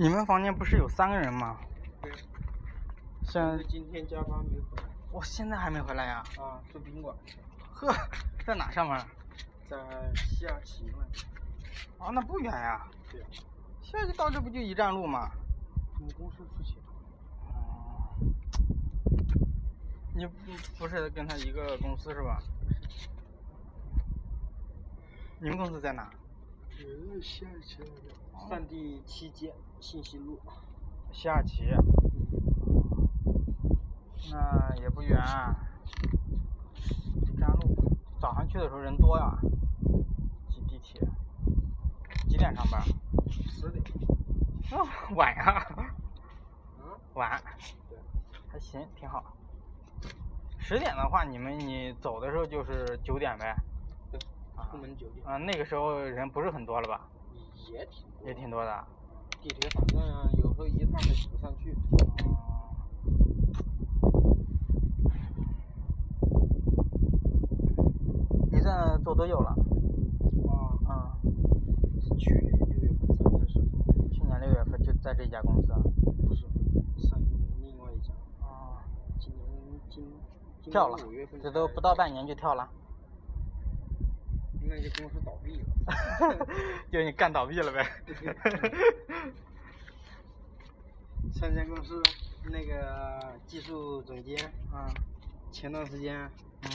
[0.00, 1.58] 你们房间不是有三个人吗？
[2.00, 2.12] 对。
[3.24, 4.84] 现在今天加班没回来。
[5.10, 6.22] 我现在还没回来呀。
[6.36, 7.16] 啊，住宾馆。
[7.72, 7.92] 呵，
[8.46, 9.04] 在哪上班？
[9.68, 9.76] 在
[10.14, 10.98] 下棋嘛。
[11.98, 12.86] 啊，那不远呀。
[13.10, 13.20] 对。
[13.82, 15.32] 现在到这不就一站路吗？
[15.94, 16.76] 我们公司出钱。
[17.48, 18.14] 哦。
[20.14, 20.32] 你不
[20.78, 22.40] 不是跟他一个公司是吧？
[25.40, 26.08] 你们公司在哪？
[26.78, 28.14] 也是下棋的。
[28.46, 30.38] 上第七街信息路。
[31.12, 31.74] 下棋。
[34.30, 35.18] 那也不远。
[37.22, 37.96] 一站路。
[38.18, 39.38] 早上去的时候人多呀。
[40.48, 41.00] 挤地铁。
[42.28, 42.82] 几点上班？
[43.30, 43.82] 十点。
[44.72, 45.66] 哦，晚呀。
[46.78, 46.84] 嗯。
[47.14, 47.42] 晚。
[47.88, 47.98] 对。
[48.48, 49.24] 还行，挺好。
[50.58, 53.56] 十点的话，你们你走的时候就是九点呗。
[54.10, 54.20] 对。
[54.70, 55.26] 出门九点。
[55.26, 57.08] 啊，那个时候人不是很多了吧？
[57.72, 58.26] 也挺多。
[58.28, 58.84] 也挺多的。
[59.40, 60.00] 地铁反正
[60.42, 61.76] 有时候一趟都挤不上去。
[62.24, 62.74] 哦。
[68.50, 69.54] 你在做多久了？
[70.42, 71.16] 我啊。
[72.00, 74.08] 是去年六月份才开始做。
[74.10, 75.72] 去年六月份就在这家公司？
[75.72, 75.80] 啊
[76.26, 76.42] 不是，
[76.96, 77.20] 上
[77.62, 78.12] 另外一家。
[78.44, 78.82] 啊。
[79.18, 80.04] 今年今。
[80.70, 80.98] 跳了，
[81.42, 82.68] 这都不到半年就跳了。
[84.68, 85.66] 那个公司倒闭了。
[86.92, 87.86] 就你干倒闭了呗。
[91.34, 92.02] 上家公司
[92.50, 94.36] 那个技术总监，
[94.72, 94.92] 啊，
[95.52, 96.30] 前段时间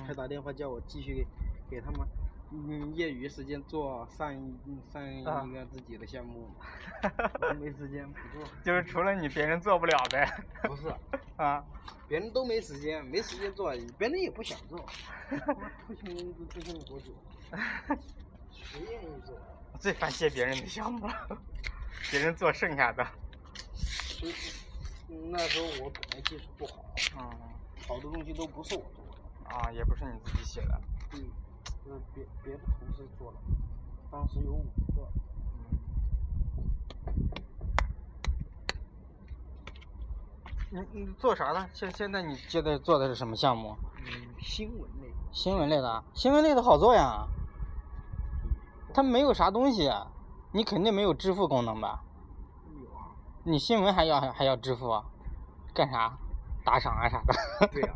[0.07, 1.25] 还打电话叫我继续
[1.69, 2.07] 给他们，
[2.53, 4.55] 嗯，业余时间做上一
[4.91, 6.49] 上一个自己的项目。
[7.41, 8.47] 我没时间不做。
[8.63, 10.31] 就是除了你，别人做不了呗。
[10.63, 10.93] 不是。
[11.35, 11.65] 啊。
[12.07, 14.77] 别人都没时间，没时间做，别人也不想做。
[15.87, 17.11] 退休工资退休了多久？
[18.51, 19.35] 谁愿意做？
[19.79, 21.27] 最烦接别人的项目了，
[22.11, 23.03] 别人做剩下的。
[23.73, 24.33] 所以
[25.31, 26.85] 那时候我本来技术不好，
[27.17, 27.29] 嗯，
[27.87, 29.49] 好多东西都不是我做的。
[29.49, 30.79] 啊，也不是你自己写的。
[31.09, 31.19] 对，
[31.85, 33.37] 就是别别的同事做了，
[34.11, 34.65] 当时有五
[34.95, 35.07] 个。
[40.69, 41.69] 你你做啥的？
[41.73, 43.75] 现现在你接的做的是什么项目？
[43.97, 44.05] 嗯，
[44.41, 45.13] 新闻类。
[45.31, 47.27] 新闻类的，新闻类的好做呀。
[48.93, 49.91] 它没有啥东西，
[50.51, 52.03] 你肯定没有支付功能吧？
[52.73, 53.13] 有啊。
[53.43, 55.03] 你新闻还要还要支付？
[55.73, 56.17] 干啥？
[56.63, 57.67] 打赏啊啥的。
[57.67, 57.93] 对呀。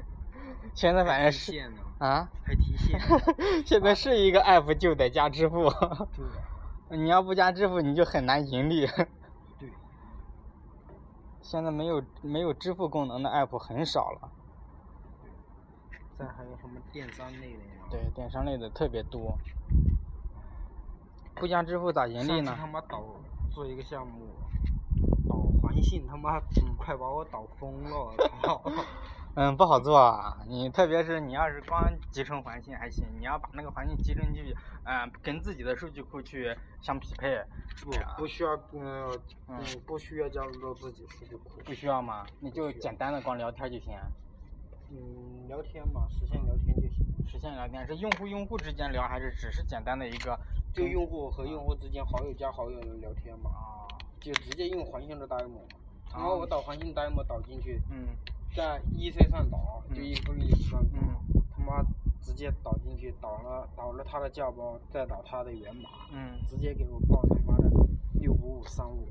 [0.74, 1.52] 现在反正是
[2.00, 2.28] 啊。
[2.44, 3.00] 还提现。
[3.64, 5.70] 现在是一个 app 就得加支付。
[6.16, 6.98] 对。
[6.98, 8.84] 你要不加支付，你就很难盈利。
[9.58, 9.70] 对
[11.40, 14.30] 现在没有没有支付功能的 app 很少了。
[16.18, 17.86] 再还有什么电商类的呀？
[17.90, 19.38] 对，电商类的特别多。
[21.36, 22.54] 不加支付咋盈利呢？
[22.58, 23.02] 他妈导
[23.50, 24.26] 做一个项目，
[25.28, 26.38] 导环信他妈
[26.76, 28.62] 快把我导疯了，我操！
[29.36, 30.36] 嗯，不好做啊！
[30.48, 34.54] 你特别是你要是光集成环境还行，你要把那个环境集成进去，
[34.84, 37.40] 嗯，跟自己的数据库去相匹配。
[37.84, 39.08] 不，不需要，嗯，
[39.46, 41.60] 嗯，不需要加入到自己数据库。
[41.64, 42.26] 不需要吗？
[42.40, 43.94] 你就简单的光聊天就行。
[44.90, 47.06] 嗯，聊天嘛，实现聊天就行。
[47.28, 50.36] 实现聊天是用户用户之间聊，还是只是简单的一个？
[50.74, 53.50] 就用户和用户之间，好友加好友的聊天嘛。
[53.50, 53.86] 啊。
[54.20, 55.60] 就直接用环境的 demo，
[56.12, 57.80] 然后我导环境 demo 导进去。
[57.90, 58.08] 嗯。
[58.54, 60.98] 在 EC 上导，就一个历史上导，
[61.56, 61.82] 他妈
[62.20, 65.88] 直接导进去，导了导了他的价包，再导他的源码，
[66.48, 67.70] 直接给我报他妈的
[68.14, 69.06] 六五五三五，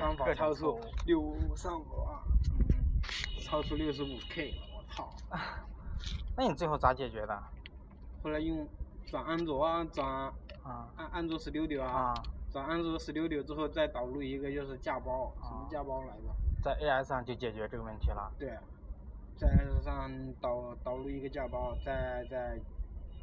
[0.00, 1.84] 方法超出六五五三五，
[3.42, 5.08] 超出六十五 K，我操！
[6.36, 7.42] 那你最后咋解决的？
[8.22, 8.66] 后来用
[9.06, 10.06] 转安卓啊，转
[10.96, 12.12] 安安卓十六六啊，
[12.50, 16.34] 转安卓十六六之后再导入一个就是架包，什么架包来着？
[16.62, 18.30] 在 AS 上就解决这个问题了。
[18.38, 18.50] 对，
[19.36, 20.10] 在 AS 上
[20.40, 22.58] 导导入一个价包，在在，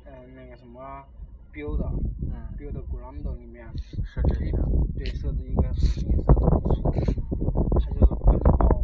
[0.06, 1.04] 嗯，那个什么
[1.54, 1.80] ，build，
[2.24, 3.68] 嗯，build ground 里面
[4.04, 4.58] 设置一个，
[4.98, 7.22] 对，设置一个属性设置，
[7.80, 8.82] 它就是分包，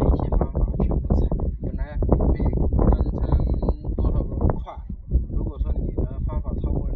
[0.00, 1.28] 那些方法全部采，
[1.62, 1.96] 本来
[2.32, 4.76] 每分成多少个块，
[5.30, 6.88] 如果说你的方法超过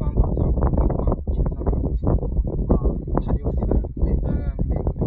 [0.00, 2.82] 方法超过六万五千三百五十，啊，
[3.24, 3.56] 它就分
[4.04, 4.26] 每个
[4.64, 5.06] 每个包。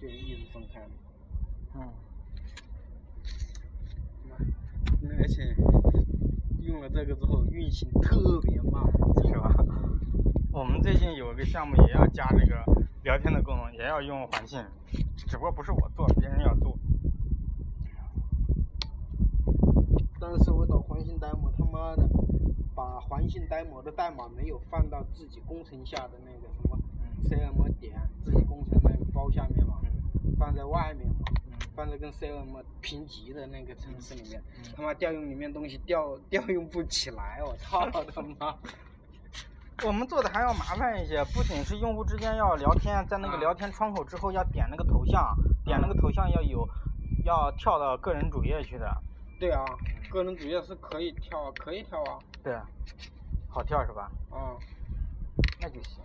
[0.00, 0.80] 就一直分开，
[1.74, 1.92] 嗯，
[5.18, 5.54] 而且
[6.62, 8.82] 用了这个之后运行特别慢，
[9.28, 9.54] 是吧？
[10.52, 12.64] 我们最近有个项目也要加那个
[13.02, 14.58] 聊天的功能，也要用环信，
[15.28, 16.76] 只不过不是我做，别人要做。
[20.18, 22.08] 当时我找环信 demo，他妈的
[22.74, 27.94] 把环境呆模的代码没有放到自己工程下的那个什么嗯 CM 点
[28.24, 38.56] 自己工程那个包下面嘛，嗯放在外面嘛，嗯放在跟 CM 平级的那个城市里面，嗯他妈调用里面东西调调用不起来，我操 他妈！
[39.86, 45.34] 我们做的还要麻烦一些，不仅是用户之间要聊天，在那个啊聊天窗口之后要点那个头像，
[45.64, 46.68] 点那个头像要有，
[47.24, 49.02] 要跳到个人主页去的。
[49.38, 49.64] 对啊，
[50.10, 52.54] 个人主页是可以跳啊，可以跳啊，对，
[53.48, 54.10] 好跳是吧？
[54.32, 54.56] 嗯，
[55.60, 56.02] 那就行。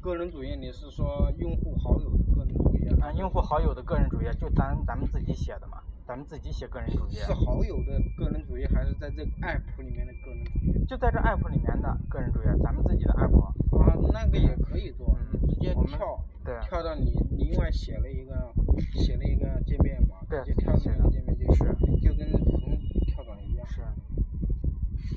[0.00, 2.90] 个人主页你是说用户好友的个人主页？
[3.02, 10.82] 啊，用户好友的个人主页就咱咱们自己写的嘛，咱们自己写个人主页是，好友的个人主页，还是在这个 app 里面的个人主页？
[10.86, 13.38] 就在这 app 里面的个人主页，咱们自己的 app。
[13.38, 18.50] 啊，那个也可以做，嗯你直接跳，对跳到你你另外写了一个
[18.94, 23.66] 写了一个界面嘛，对直接跳到那个界面就是就跟普通跳转一样。
[23.66, 23.82] 是。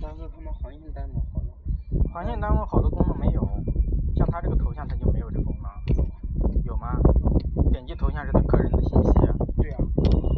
[0.02, 1.56] 但是他们环境代码好多
[2.12, 3.48] 环境单位好多功能没有，
[4.14, 7.00] 像他这个头像他就没有这功能，有吗？
[7.72, 9.12] 点击头像是他个人的信息，
[9.56, 9.78] 对啊，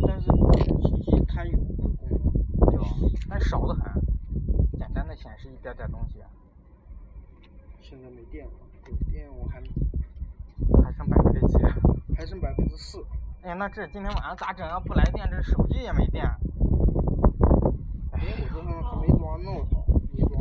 [0.07, 2.73] 但是个人信息它有这个功能。
[2.73, 2.85] 有，
[3.29, 3.83] 但是少得很，
[4.77, 6.19] 简单的显示一点点东西，
[7.81, 8.51] 现在没电了，
[8.89, 9.62] 有电我还
[10.83, 11.59] 还剩百分之几？
[12.18, 12.97] 还剩百分之四。
[13.44, 14.80] 哎呀，那这今天晚上咋整啊？
[14.80, 16.25] 不来电，这手机也没电。
[18.12, 20.33] 哎，我这上还没装呢，我操，没装。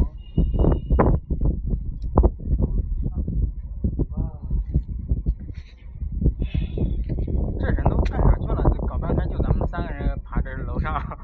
[7.61, 8.63] 这人都干啥去了？
[8.89, 11.19] 搞半天就咱们三个人爬这楼上，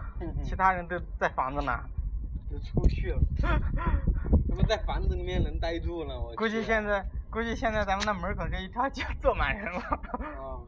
[0.45, 1.73] 其他人都在房子呢。
[2.51, 3.59] 就出去了，他
[4.59, 9.81] 们在房子里面能待住了，我估计现在，估计现在咱们那门口这一条街坐满人了。
[9.81, 10.59] 啊，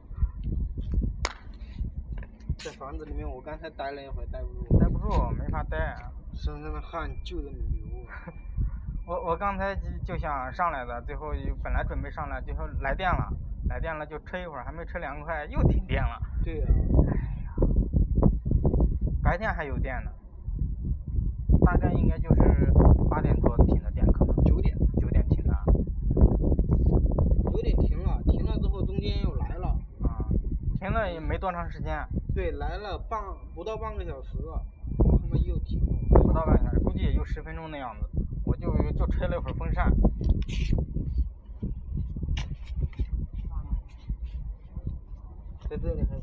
[2.57, 5.97] 在房子里面，我刚才待了一会儿，待不住，待不住，没法待。
[6.33, 8.07] 身上的汗就这么流。
[9.05, 11.33] 我我刚才就就想上来的，最后
[11.63, 13.29] 本来准备上来，最后来电了，
[13.69, 16.23] 来电了就吹一会儿，还没吹凉快又停电了。
[16.45, 16.67] 对呀、
[19.23, 20.11] 白天还有电呢，
[21.67, 22.73] 大概应该就是
[23.11, 25.53] 八点多停的电，可能九点，九点停的。
[27.53, 30.31] 九点停了，停了之后中间又来了，啊，
[30.79, 33.21] 停了也没多长时间，对，来了半
[33.53, 34.39] 不到半个小时，
[34.97, 35.93] 他们又停了。
[36.23, 38.07] 不到半个小时，估计也就十分钟那样子。
[38.45, 39.93] 我就就吹了一会儿风扇，
[45.69, 46.21] 在这里还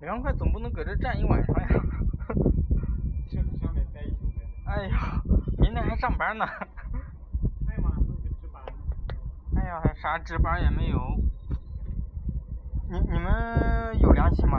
[0.00, 1.93] 凉快总不能搁这站一晚上呀。
[4.74, 5.22] 哎呀，
[5.58, 6.44] 明天还上班呢。
[9.54, 10.98] 哎呀，还啥值班也没有。
[12.90, 14.58] 你你们有凉席吗？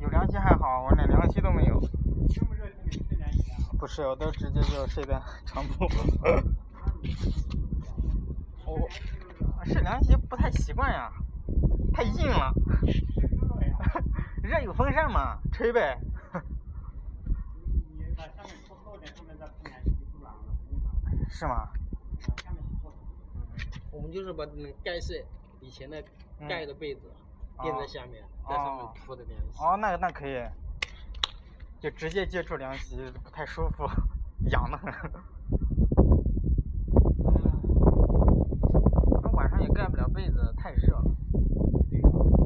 [0.00, 1.78] 有凉席还好，我连凉席都没有。
[3.78, 5.84] 不是，我都直接就睡在床铺。
[8.64, 11.12] 我是凉席不太习惯呀，
[11.92, 12.54] 太硬了。
[14.42, 15.98] 热有风扇嘛，吹呗。
[21.28, 21.68] 是吗？
[22.20, 22.94] 下面铺厚。
[23.90, 25.24] 我们就是把那个盖式
[25.60, 26.02] 以前的
[26.48, 27.10] 盖的被子
[27.62, 29.62] 垫在下面，在上面铺的凉席。
[29.62, 30.44] 哦，那那可以，
[31.80, 33.84] 就直接接触凉席不太舒服，
[34.50, 34.90] 痒的很。
[39.22, 41.04] 那晚上也盖不了被子，太热了。
[41.90, 42.02] 对，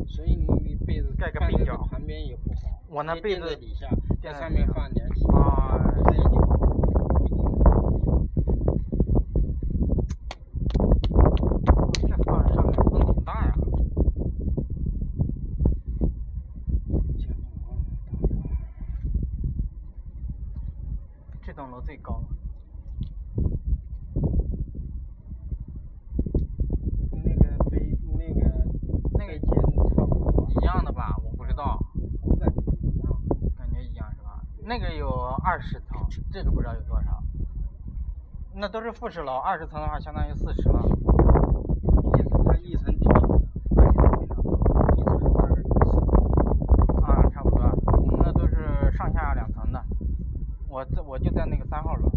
[0.07, 2.61] 所以你你被子盖个放在这冰角旁边也不好。
[2.87, 3.89] 我那被子底下，
[4.23, 5.27] 在上面放凉席。
[5.33, 5.64] 啊，
[12.07, 13.55] 这放上面风好大呀。
[21.43, 22.25] 这栋楼最高了。
[27.13, 28.41] 那个杯那个
[29.13, 29.51] 那个被间
[29.95, 31.17] 差不多吧，一样的吧？
[31.23, 31.79] 我不知道，
[32.23, 33.21] 我感觉一样。
[33.57, 34.43] 感觉一样是吧？
[34.63, 35.09] 那个有
[35.55, 37.23] 二十层，这个不知道有多少。
[38.55, 40.85] 那都是复式楼，二十层的话相当于四十了。
[42.19, 44.43] 一层它一层顶，一层
[45.39, 47.07] 大概有四个。
[47.07, 47.61] 啊，差不多。
[47.87, 49.81] 我们那都是上下两层的。
[50.69, 52.11] 我在我就在那个三号楼，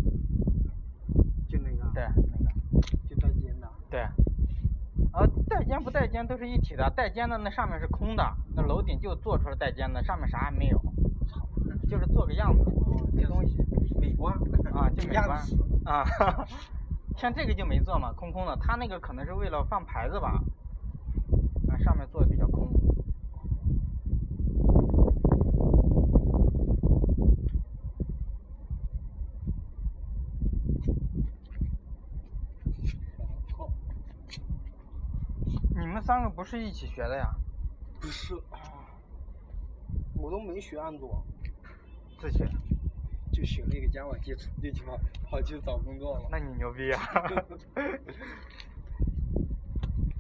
[1.47, 1.91] 就那个。
[1.93, 2.49] 对，那个，
[3.07, 3.69] 就带尖的。
[3.91, 4.01] 对。
[5.13, 10.81] 呃，带尖不带尖都是一体的，带尖的那上面是空的，那楼顶就做出了带尖的，上面啥也没有，
[11.89, 12.65] 就是做个样子，
[13.15, 13.55] 这东西
[13.99, 14.33] 美观
[14.73, 15.39] 啊，就美观
[15.85, 16.05] 啊。
[17.17, 18.55] 像这个就没做嘛，空空的。
[18.57, 20.43] 他那个可能是为了放牌子吧，
[21.67, 22.69] 啊，上面做的比较空。
[35.79, 37.33] 你们三个不是一起学的呀？
[37.99, 38.35] 不是，
[40.15, 41.23] 我都没学安卓。
[42.17, 42.47] 自学。
[43.31, 44.97] 就学了一个 Java 基础，就去跑
[45.29, 46.27] 跑去找工作了。
[46.31, 46.99] 那你牛逼啊！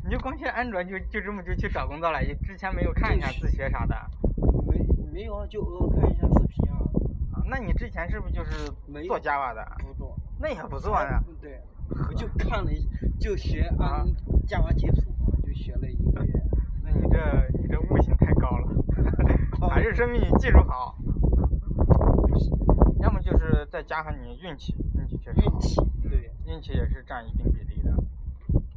[0.03, 2.21] 你就光学安卓就就这么就去找工作了？
[2.21, 3.95] 你之前没有看一下自学啥的？
[4.67, 4.77] 没
[5.11, 6.77] 没有啊，就偶尔看一下视频啊。
[7.33, 8.67] 啊，那你之前是不是就是
[9.07, 9.65] 做 Java 的？
[9.79, 10.15] 不做。
[10.39, 11.23] 那也不做呀。
[11.41, 11.59] 对。
[12.09, 12.87] 我就看了一，
[13.19, 14.05] 就学安
[14.47, 16.33] Java 基础嘛，就学了一个月。
[16.83, 18.67] 那你这你这悟性太高了，
[19.69, 20.96] 还是说明你技术好。
[23.01, 25.41] 要么就是再加上你运气，运气确实。
[25.41, 27.91] 运气，对，运气也是占一定比例的。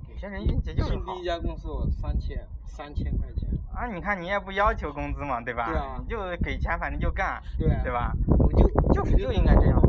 [0.09, 1.15] 有些人运气就是好。
[1.15, 3.49] 第一家公司我三千，三千块钱。
[3.73, 5.67] 啊，你看你也不要求工资嘛，对吧？
[5.69, 5.99] 对啊。
[6.03, 8.13] 你就给钱，反正就干，对对吧？
[8.39, 9.81] 我就就是就应该这样。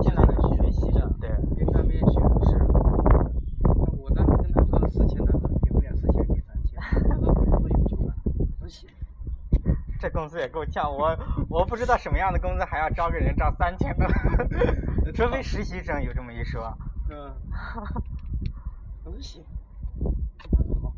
[0.00, 2.12] 进来学习的，对，边干边学
[2.48, 2.58] 是。
[4.00, 6.80] 我当时跟他说的四千，他说给不了四千，给三千。
[6.80, 8.14] 他说工资有九万，
[8.58, 8.88] 不行。
[10.02, 11.16] 这工资也够呛，我
[11.48, 14.04] 我不知道什么样的工资还要招个人招三千的，
[15.14, 16.76] 除非实习生有这么一说。
[17.08, 17.32] 嗯。
[19.04, 19.44] 不行。
[20.82, 20.92] 好。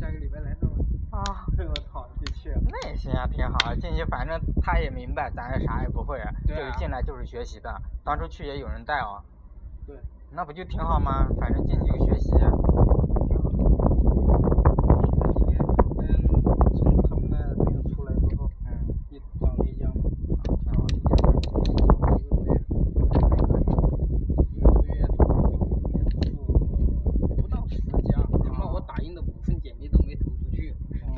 [0.00, 0.70] 下个礼拜来弄。
[1.10, 1.44] 啊。
[1.58, 2.52] 我操，就去。
[2.70, 3.74] 那也行啊，挺好。
[3.74, 7.82] 进去反正他也明白，咱也啥也不会，就是进来就是学习的。
[8.04, 9.20] 当初去也有人带哦。
[9.88, 9.96] 对。
[10.30, 11.26] 那不就挺好吗？
[11.40, 12.30] 反正进去就学习。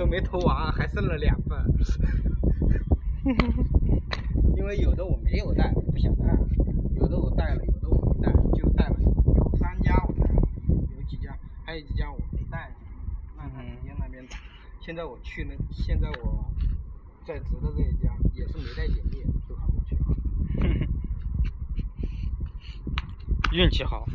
[0.06, 1.64] 没投完，还剩了两份。
[4.56, 6.26] 因为有的我没有带，不想带；
[6.94, 10.28] 有的我带了，有的我没带，就带了有三家我带，
[10.96, 12.74] 有几家，还有几家我没带，
[13.36, 14.36] 让他直接那边打。
[14.80, 16.44] 现在我去了，现在我
[17.26, 20.04] 在职的这一家也是没带简历，就跑过去了。
[23.52, 24.06] 运气好。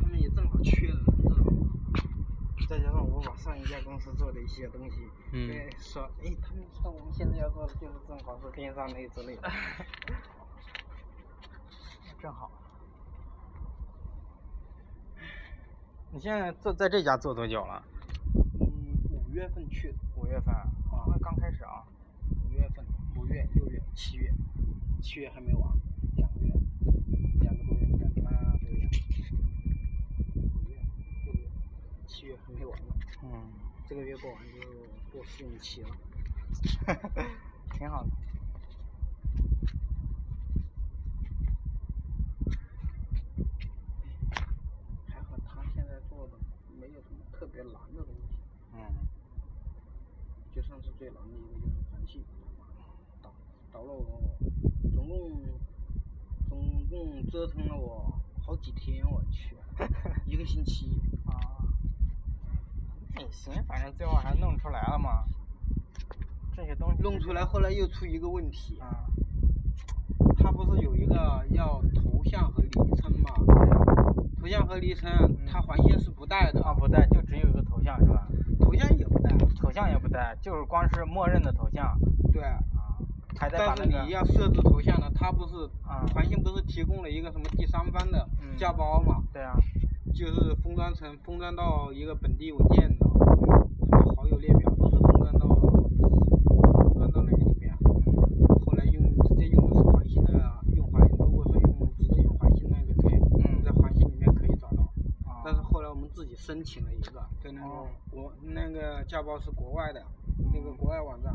[0.00, 0.88] 他们也正好缺
[3.56, 9.50] 一家公司做的一些东西，嗯，说，哎，他们说我们现在要做的就是正好是电商类之类的，
[12.20, 12.50] 正好。
[16.12, 17.82] 你现在做在这家做多久了？
[18.60, 18.68] 嗯，
[19.10, 19.98] 五月份去的。
[20.16, 20.54] 五月份。
[20.54, 21.82] 啊，那刚开始啊。
[22.46, 22.84] 五月份，
[23.16, 24.32] 五月、六月、七月，
[25.02, 25.72] 七月还没完，
[26.16, 26.52] 两个月，
[27.40, 28.20] 两个多月，两个
[28.60, 28.88] 多月。
[32.06, 33.30] 七月还没完呢，嗯，
[33.88, 34.60] 这个月过完就
[35.12, 35.88] 过试用期了，
[37.78, 38.10] 挺好的。
[45.08, 46.32] 还好他现在做的
[46.80, 48.36] 没有什么特别难的东西。
[48.74, 48.78] 嗯。
[50.54, 52.22] 就上次最难的一个就是环境，
[53.22, 53.32] 倒
[53.72, 54.20] 倒了我，
[54.94, 55.32] 总共
[56.48, 59.56] 总共折腾了我好几天，我去，
[60.26, 60.96] 一个星期。
[63.14, 63.20] 啊。
[63.20, 65.24] 也行，反正最后还弄出来了嘛。
[66.56, 68.78] 这些东西弄出来，后来又出一个问题。
[68.78, 69.06] 啊。
[70.38, 73.30] 他不是有一个要头像和昵称嘛？
[74.40, 75.10] 头像和昵称，
[75.46, 76.62] 它环线是不带的。
[76.62, 78.28] 啊，不带，就只有一个头像是吧？
[78.60, 79.30] 头像也不带。
[79.60, 81.98] 头像也不带，就是光是默认的头像。
[82.32, 82.42] 对。
[82.42, 82.58] 啊。
[83.36, 85.54] 还在但是你要设置头像呢，它不是
[86.14, 89.22] 环线不是提供了一个什么第三方的架包嘛？
[89.32, 89.56] 对啊。
[90.14, 92.88] 就是封装成封装到一个本地文件
[94.24, 97.76] 好友列表都是封装到封装到那个里面。
[98.64, 100.32] 后来用直接用的是环信的，
[100.72, 103.20] 用环如果说用直接用环信那个 K，
[103.62, 104.90] 在环信里面可以找到。
[105.44, 107.68] 但是后来我们自己申请了一个，在那个
[108.10, 110.02] 国那个架包是国外的，
[110.54, 111.30] 那个国外网站，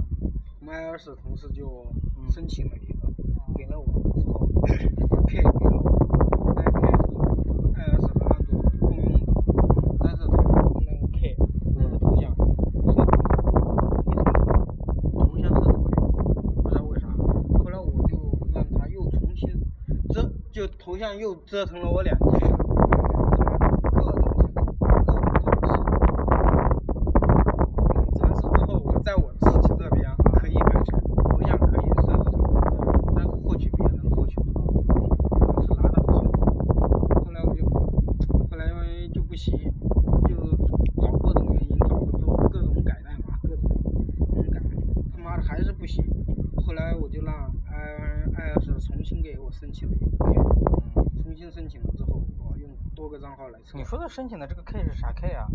[0.59, 1.85] 我们 iOS 同事就
[2.31, 3.07] 申请了一个，
[3.55, 3.85] 给了我
[4.19, 4.49] 之后
[5.27, 6.08] ，K 给了我。
[20.59, 22.51] 就头像又折腾了我两天，
[23.93, 24.51] 各种各种
[28.19, 32.33] 尝试之后，我在我自己这边可以改成，头像可以设置成
[33.15, 34.59] 但是获取别人获取不到，
[35.61, 36.23] 是拿到不好。
[37.23, 37.63] 后来我就，
[38.49, 39.57] 后来因为就不行，
[40.27, 40.35] 就
[41.01, 41.87] 找各种原因，找
[42.19, 43.63] 做各种改代码，各种
[44.51, 44.61] 改，
[45.15, 46.03] 他妈的还是不行。
[46.67, 50.09] 后来我就让 i iOS 重新给我申请了一个。
[51.23, 53.83] 重新申请了之后，我用多个账账号来测你。
[53.83, 55.45] 说的申请的这个 K 是啥 K 啊？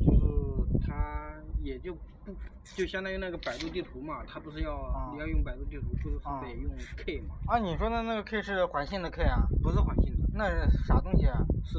[0.00, 9.46] 就是它也就不就相当于那个百度地图嘛，它不是要、啊你要用百度地图，就是啊得用 K 嘛，啊，你说的那个 K 是环信的 K 啊？
[9.62, 11.44] 不是环信的，那是啥东西啊？
[11.64, 11.78] 是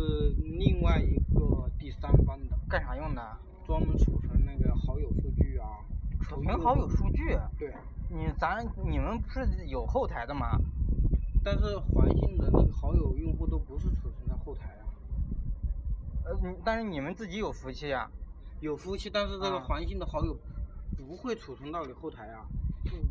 [0.59, 3.37] 另外一个第三方的，干啥用的？
[3.65, 5.67] 专门储存那个好友数据啊，
[6.21, 7.37] 储存好友数据。
[7.57, 10.59] 对啊，你咱你们不是有后台的吗？
[11.43, 14.78] 但是环信的那个好友用户都不是储存在后台啊，
[16.29, 18.07] 呃，但是你们自己有服务器啊？
[18.61, 20.37] 有服务器，但是这个啊环信的好友
[20.95, 22.45] 不会储存到你后台啊，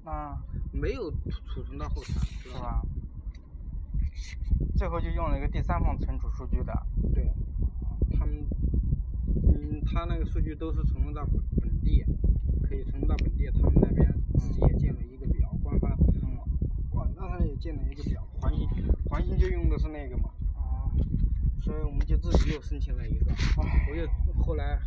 [0.04, 0.38] 啊，
[0.72, 2.54] 没有储储存到后台，是是？
[2.54, 2.80] 吧？
[4.76, 6.72] 最后就用了一个第三方存储数据的。
[7.12, 7.32] 对，
[8.16, 8.46] 他们，
[9.48, 12.04] 嗯，他那个数据都是存入到本本地，
[12.62, 15.90] 可以存入到本地，他们那边自己也建了一个表，官方
[16.22, 16.38] 嗯。
[16.92, 18.68] 网站上也建了一个表，环信
[19.08, 20.37] 环信就用的是那个嘛，哦。
[21.68, 23.30] 所以我们就自己又申请了一个，
[23.90, 24.08] 我又
[24.42, 24.80] 后来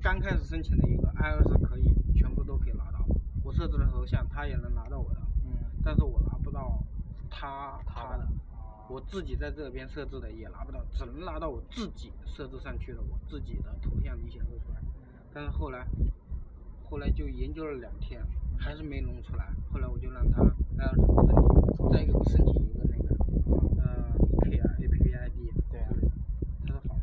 [0.00, 3.04] 刚开始申请了一个 iOS 可以全部都可以拿到，
[3.44, 5.52] 我设置了头像，他也能拿到我的，嗯。
[5.84, 6.82] 但是我拿不到
[7.28, 8.26] 他他的。
[8.88, 14.80] 我自己在这边设置的也拿不到，只能拿到我自己设置上去的我自己的头像能显示出来。
[15.34, 15.86] 但是后来，
[16.88, 18.22] 后来就研究了两天，
[18.56, 19.52] 还是没弄出来。
[19.70, 20.42] 后来我就让他
[20.78, 20.96] iOS
[21.76, 23.14] 申请，再给我申请一个那个
[23.82, 25.52] 呃 K 啊 A P P I D。
[25.70, 25.88] 对啊
[26.66, 26.96] 他说好，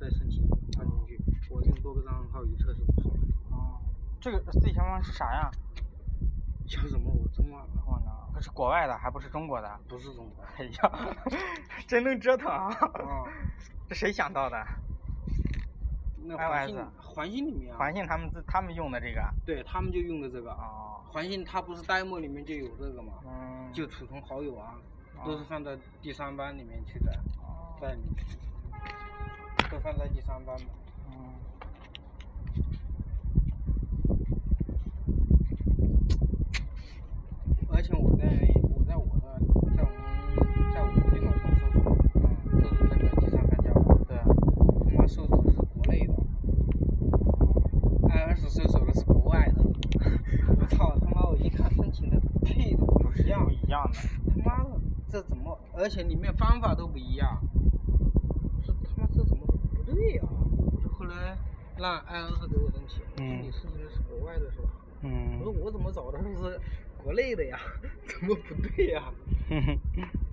[0.00, 1.20] 再申请一个放进去。
[1.48, 3.78] 我用多个账号一测试不好了，哦。
[4.26, 5.48] 这个最前方是啥呀？
[6.66, 8.10] 叫什么我真忘了，我呢？
[8.34, 9.80] 可是国外的，还不是中国的。
[9.88, 10.42] 不是中国。
[10.56, 11.16] 哎呀，
[11.86, 12.74] 真能折腾啊！
[12.74, 13.22] 啊，
[13.88, 14.66] 这谁想到的？
[16.24, 19.22] 那环信环信里面啊，环信他们自他们用的这个。
[19.44, 20.50] 对他们就用的这个。
[20.50, 21.00] 哦。
[21.12, 23.72] 环信它不是 demo 里面就有这个嘛，嗯。
[23.72, 24.74] 就储存好友啊，
[25.20, 27.78] 哦都是放在第三班里面去的，哦。
[27.80, 28.26] 在里面，
[29.70, 30.66] 都放在第三班嘛。
[31.12, 31.32] 嗯。
[37.68, 38.24] 而且我在
[38.72, 39.20] 我在我的
[39.76, 39.94] 在我们
[40.72, 41.84] 在我的电脑上搜索，
[42.14, 42.24] 嗯，
[42.62, 44.16] 就是这个第三班加我，对。
[44.16, 46.14] 他妈搜索的是国内的
[48.08, 49.62] ，iOS 搜索的是国外的，
[50.58, 53.98] 我操他妈我一看申请的配的不一样不，一样的。
[54.42, 54.70] 他妈的，
[55.10, 55.58] 这怎么？
[55.86, 57.40] 而且里面方法都不一样。
[58.58, 60.24] 我说他妈这怎么不对呀、
[60.74, 61.38] 我就后来
[61.76, 64.68] 让 iOS 给我东西，我说嗯你申请的是国外的是吧？
[65.04, 66.60] 嗯我说我怎么找的是
[66.96, 67.60] 国内的呀？
[68.18, 69.12] 怎么不对呀？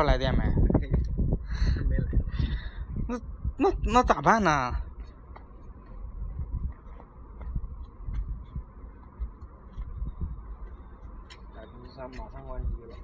[0.00, 0.42] 说来电没？
[1.86, 2.06] 没来。
[3.06, 3.20] 那
[3.58, 4.72] 那那咋办呢？
[11.54, 12.96] 百分之三马上关机了。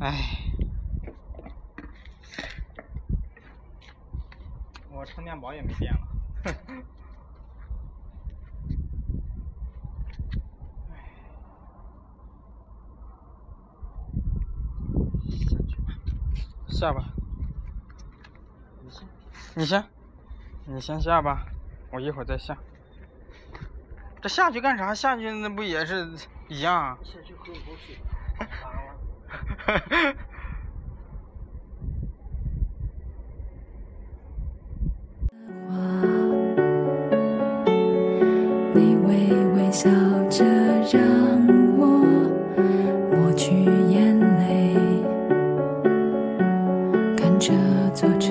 [0.00, 0.14] 唉，
[4.90, 5.98] 我充电宝也没电了。
[15.28, 15.92] 下去吧。
[16.82, 17.04] 下吧，
[18.82, 19.08] 你先。
[19.54, 19.84] 你先，
[20.66, 21.46] 你先下吧，
[21.92, 22.58] 我一会儿再下。
[24.20, 24.92] 这下去干啥？
[24.92, 26.12] 下去那不也是
[26.48, 26.98] 一样？
[27.04, 27.96] 下去喝口水。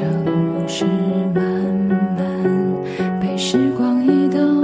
[0.01, 0.83] 城市
[1.35, 1.43] 慢
[2.17, 4.61] 慢被时光移动。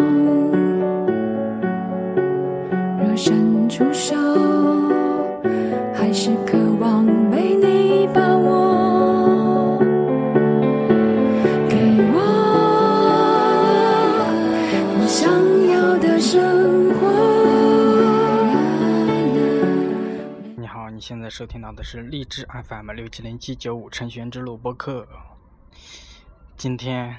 [20.57, 20.65] 你。
[20.65, 25.07] 好，你现在收听到的是励志 FM 六七零七九五程序员之路播客。
[26.57, 27.15] 今天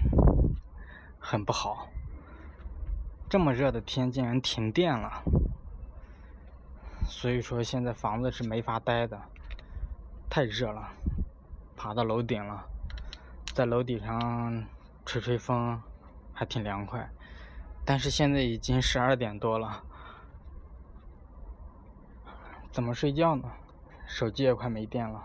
[1.21, 1.87] 很不好，
[3.31, 5.23] 这么热的天竟然停电了，
[7.07, 9.17] 所以说现在房子是没法待的，
[10.29, 10.93] 太热了。
[11.77, 12.67] 爬到楼顶了，
[13.55, 14.65] 在楼顶上
[15.07, 15.81] 吹吹风，
[16.33, 17.09] 还挺凉快。
[17.85, 19.85] 但是现在已经十二点多了，
[22.73, 23.49] 怎么睡觉呢？
[24.05, 25.25] 手机也快没电了。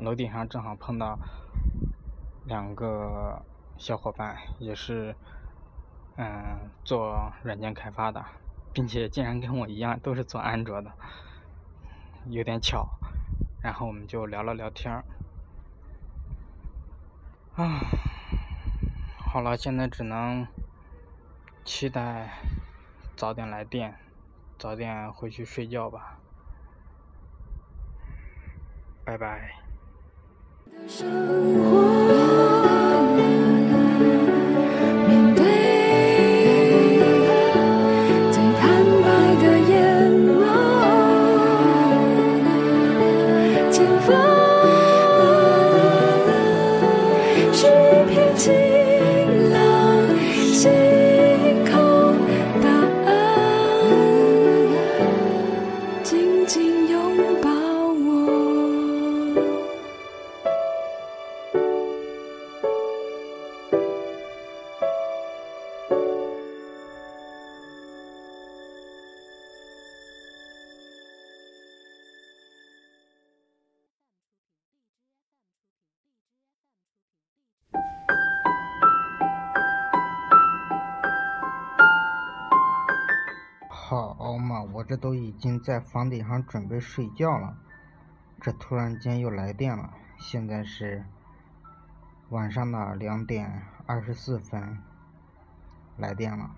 [0.00, 1.18] 楼顶上正好碰到
[2.46, 3.42] 两个
[3.76, 5.14] 小伙伴，也是
[6.16, 8.24] 嗯做软件开发的，
[8.72, 10.90] 并且竟然跟我一样都是做安卓的，
[12.26, 12.88] 有点巧。
[13.62, 15.04] 然后我们就聊了聊天儿。
[17.56, 17.78] 啊，
[19.18, 20.46] 好了，现在只能
[21.62, 22.32] 期待
[23.16, 23.98] 早点来电，
[24.58, 26.18] 早点回去睡觉吧。
[29.04, 29.59] 拜拜。
[30.88, 31.29] 生
[84.30, 87.56] 好嘛，我这都已经在房顶上准备睡觉了，
[88.40, 89.92] 这突然间又来电了。
[90.20, 91.04] 现在是
[92.28, 94.78] 晚上的两点二十四分，
[95.96, 96.48] 来电了。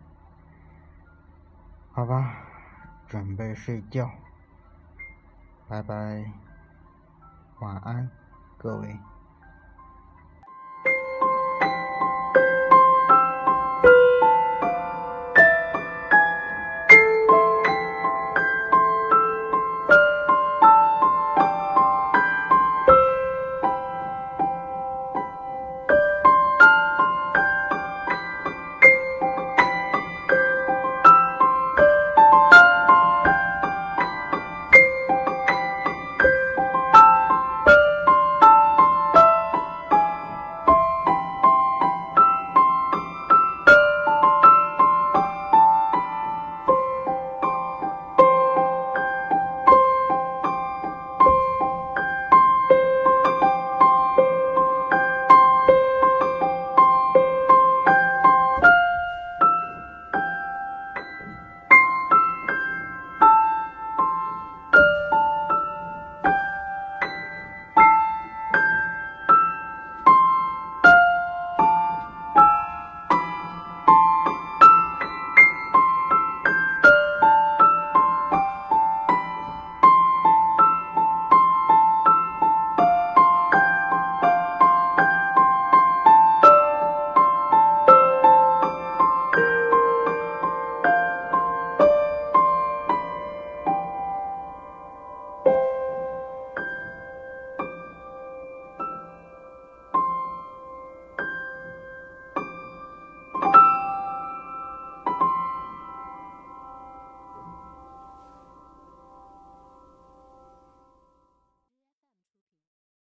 [1.92, 2.44] 好吧，
[3.08, 4.10] 准备睡觉，
[5.66, 6.30] 拜拜，
[7.60, 8.10] 晚安，
[8.58, 8.98] 各位。